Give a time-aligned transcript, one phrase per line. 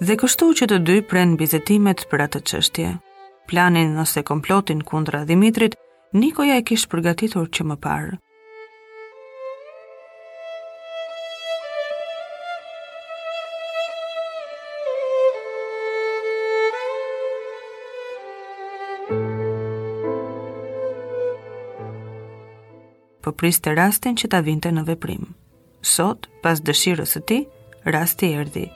[0.00, 2.90] Dhe kështu që të dy prenë bizetimet për atë qështje.
[3.52, 5.76] Planin nëse komplotin kundra Dimitrit
[6.14, 8.12] Nikoja e kishtë përgatitur që më parë.
[23.24, 25.26] Po priste rastin që ta vinte në veprim.
[25.96, 27.40] Sot, pas dëshirës së ti,
[27.90, 28.68] rasti erdi.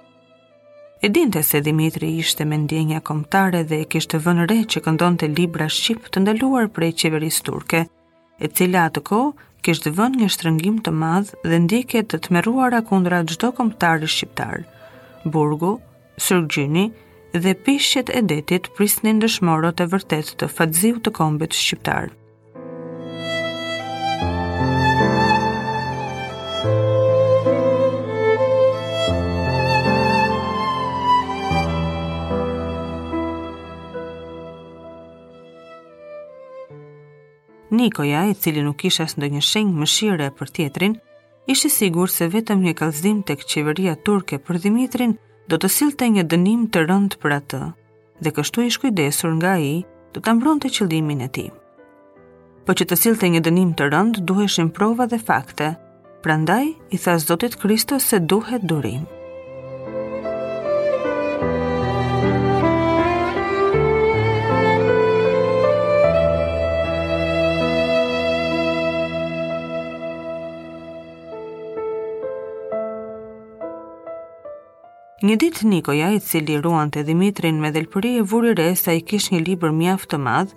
[1.01, 5.29] E dinte se Dimitri ishte me ndjenja komptare dhe e kishte vënë re që këndonte
[5.35, 7.83] libra shqip të ndaluar prej qeverisë turke,
[8.45, 9.31] e cila atë kohë
[9.69, 14.65] kishte vënë një shtrëngim të madh dhe ndjekje të tmerruara kundra çdo kombëtari shqiptar.
[15.33, 15.71] Burgu,
[16.27, 16.89] Sërgjyni
[17.45, 22.11] dhe pishqet e detit prisnin dëshmorot e vërtet të fatziu të kombit shqiptarë.
[37.79, 40.95] Nikoja, i cili nuk ishte as ndonjë shenjë mëshire për tjetrin,
[41.55, 45.13] ishte sigur se vetëm një kallëzim tek qeveria turke për Dimitrin
[45.53, 47.61] do të sillte një dënim të rënd për atë,
[48.25, 49.71] dhe kështu i shkujdesur nga ai
[50.17, 51.49] do ta mbronte qëllimin e tij.
[52.67, 55.71] Po që të sillte një dënim të rënd, duheshin prova dhe fakte.
[56.27, 59.07] Prandaj i tha Zotit Krishtos se duhet durim.
[75.27, 79.33] Një dit Nikoja i cili ruan të Dimitrin me delpëri e vurire sa i kish
[79.35, 80.53] një libër mjaft të madh,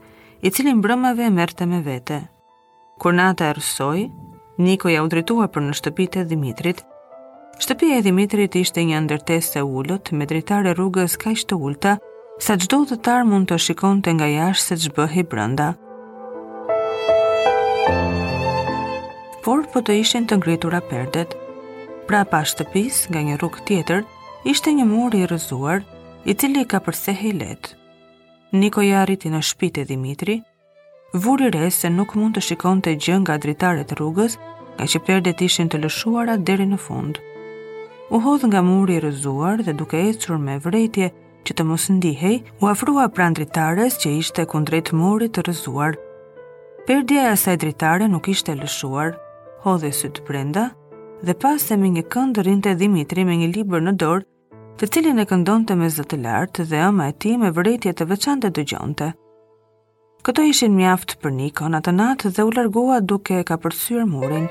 [0.46, 2.20] i cilin brëmave e merte me vete.
[3.02, 4.04] Kur nata e rësoj,
[4.62, 6.84] Nikoja u dritua për në shtëpit e Dimitrit.
[7.58, 11.96] Shtëpia e Dimitrit ishte një ndërtes të ullot, me dritare rrugës ka ishte ullta,
[12.38, 15.72] sa gjdo të tarë mund të shikon të nga jashtë se gjbë hi brënda.
[19.42, 21.34] Por për po të ishin të ngritura perdet,
[22.06, 24.04] pra pa shtëpis nga një rrug tjetër,
[24.44, 25.84] ishte një mur i rëzuar,
[26.25, 27.74] i cili ka përse hejlet.
[28.52, 30.40] Niko jarit arriti në shpite e Dimitri,
[31.13, 34.38] vuri re se nuk mund të shikon të gjën nga dritarët rrugës,
[34.78, 37.18] nga që perdet ishin të lëshuara deri në fund.
[38.12, 41.12] U hodh nga muri i rëzuar dhe duke ecur me vërejtje
[41.47, 45.96] që të mos ndihej, u afrua pran dritares që ishte kundrejt murit të rëzuar.
[46.88, 49.16] Perdja e asaj dritare nuk ishte lëshuar,
[49.63, 50.66] hodhe sytë brenda,
[51.24, 54.26] dhe pas me një kënd rinte Dimitri me një libër në dorë,
[54.82, 58.08] të cilin e këndonte me zë të lartë dhe ëma e tij me vërejtje të
[58.14, 59.09] veçante dëgjonte.
[60.26, 64.50] Këto ishin mjaft për Nikon atë natë dhe u largua duke e përsyrë murin.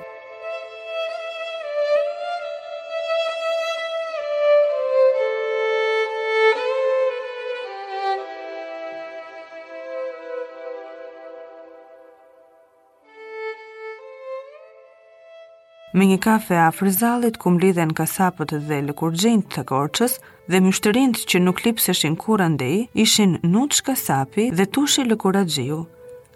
[15.93, 20.13] Me një kafe a frizalit ku mlidhen kasapët dhe lëkurgjent të korqës
[20.51, 25.81] dhe mishtërind që nuk lipseshin kur andej, ishin nuk shkasapi dhe tushi lëkuragjiu.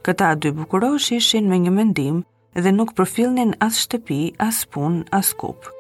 [0.05, 2.19] Këta dy bukurosh ishin me një mendim
[2.67, 5.71] dhe nuk përfilnin as shtëpi, as pun, as kup.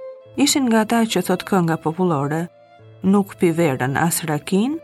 [0.46, 2.44] Ishin nga ta që thot kënga populore,
[3.02, 4.78] nuk pi verën as rakin,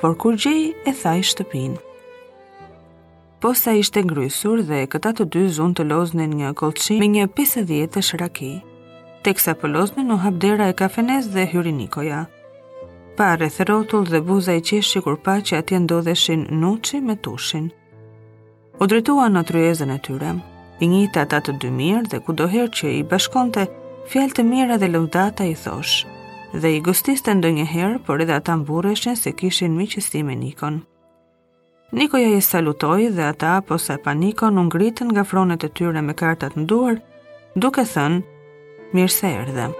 [0.00, 1.85] por kur gjej e thaj shtëpinë.
[3.40, 7.24] Po sa ishte ngrysur dhe këta të dy zunë të loznin një kolqin me një
[7.38, 8.52] pisë dhjetë të shraki.
[9.26, 12.20] Tek sa pëlloznin po u hapdera e kafenes dhe hyri Nikoja.
[13.18, 17.68] Pa rethrotull dhe buza i qeshi kur pa që atje ndodheshin nuqi me tushin.
[18.80, 20.32] U drejtua në tryezën e tyre,
[20.80, 23.68] i njita ta të dy mirë dhe kudoher që i bashkonte,
[24.12, 26.00] fjallë të mira dhe lëvdata i thosh,
[26.60, 30.84] dhe i gustiste ndë por edhe ata mburreshin se kishin miqësi me Nikon.
[31.96, 36.02] Nikoja jo i salutoi dhe ata, posa e paniko, unë ngritën nga fronet e tyre
[36.04, 36.98] me kartat në duar,
[37.56, 38.20] duke thënë,
[38.92, 39.70] mirë se erdhe.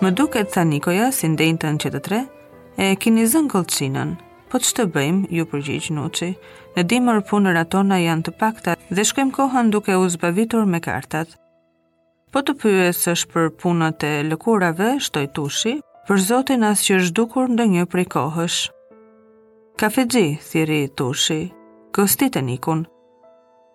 [0.00, 2.22] Më duket tha Nikoja si ndenjtën që të tre,
[2.80, 4.16] e kini zën kolçinën.
[4.48, 6.26] Po që të bëjmë, ju përgjigjë nuqi,
[6.76, 11.34] në dimër punër atona janë të pakta dhe shkem kohën duke u zbavitur me kartat.
[12.32, 15.74] Po të pyes është për punët e lëkurave, shtoj tushi,
[16.08, 18.58] për zotin asë që është dukur ndë një prej kohësh.
[19.80, 21.40] Kafegji, thiri tushi,
[21.96, 22.86] këstit e nikun.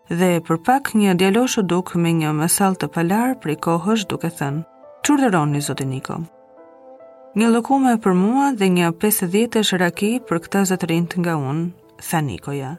[0.10, 4.66] Dhe për pak një djeloshu duk me një mesal të palar prej kohësh duke thënë,
[5.08, 6.26] qurderoni zotin nikon.
[7.34, 11.64] Një lëkume për mua dhe një 50 e shraki për këtë zëtërin të nga unë,
[12.08, 12.74] tha Nikoja.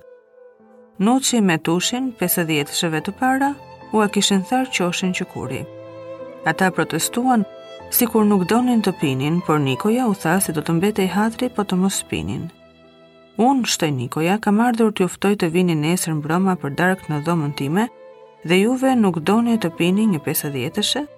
[1.03, 3.49] Nuqi me tushin 50 shëve të para,
[3.91, 5.59] u a kishin tharë qoshin që kuri.
[6.47, 7.43] Ata protestuan,
[7.91, 11.11] si kur nuk donin të pinin, por Nikoja u tha se do të mbete i
[11.17, 12.47] hadri po të mos pinin.
[13.43, 17.59] Unë, shtoj Nikoja, kam ardhur të uftoj të vini nesër mbroma për dark në dhomën
[17.59, 17.89] time,
[18.47, 21.14] dhe juve nuk doni të pini një 50 shëve?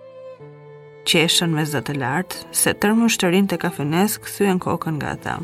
[1.08, 5.36] qeshën me zëtë lartë, se tërmë shtërin të kafenes këthyën kokën nga ta.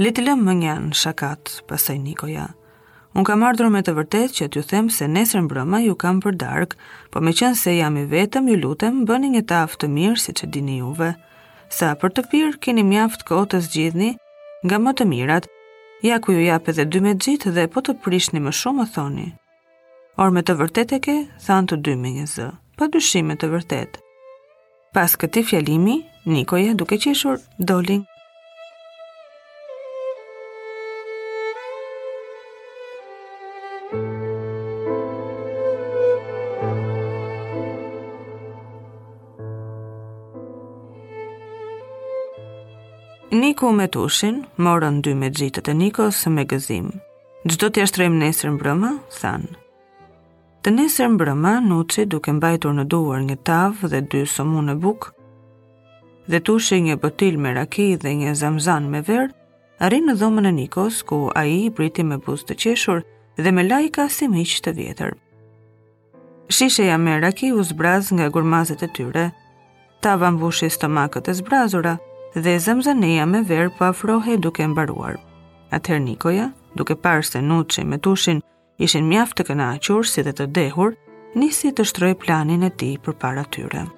[0.00, 2.46] Litë lëmë më njën shakat, pasaj Nikoja,
[3.10, 6.36] Unë kam ardhur me të vërtetë që t'ju them se nesër mbrëma ju kam për
[6.42, 6.76] darkë,
[7.10, 10.34] po me qënë se jam i vetëm, ju lutem bëni një taftë të mirë si
[10.40, 11.08] që dini juve.
[11.74, 14.10] Sa për të pyrë, keni mjaftë kohë të zgjidhni
[14.66, 15.48] nga më të mirat,
[16.06, 19.28] ja ku ju jap edhe dy me gjitë dhe po të prishni më shumë, thoni.
[20.22, 21.16] Or me të vërtet e ke,
[21.46, 22.48] thanë të dy me një zë,
[22.78, 23.98] pa dyshime të vërtet.
[24.94, 25.98] Pas këti fjalimi,
[26.28, 28.02] Nikoja duke qeshur, dolin
[43.30, 46.88] Niku me tushin, morën dy me gjitët e Nikos me gëzim.
[47.46, 48.88] Gjdo t'ja shtrejmë nesër mbrëma,
[49.20, 49.52] thanë.
[50.66, 55.12] Të nesër mbrëma, Nuci duke mbajtur në duar një tavë dhe dy somu në bukë,
[56.26, 59.30] dhe tushi një botil me raki dhe një zamzan me verë,
[59.78, 63.06] arri në dhomën e Nikos, ku a i briti me buzë të qeshur
[63.38, 65.10] dhe me lajka si miqë të vjetër.
[66.50, 69.26] Shisheja me raki u zbraz nga gurmazet e tyre,
[70.02, 71.94] ta vambushi stomakët e zbrazura,
[72.34, 75.16] dhe zemzaneja me verë po afrohe duke mbaruar.
[75.74, 78.42] Atëherë Nikoja, duke parë se Nuçi me Tushin
[78.78, 80.94] ishin mjaft të kënaqur si dhe të dehur,
[81.34, 83.90] nisi të shtrojë planin e tij përpara tyre.